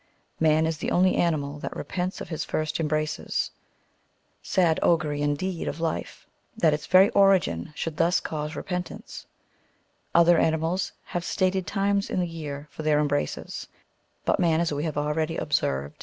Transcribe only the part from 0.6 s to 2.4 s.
is the only animal that repents of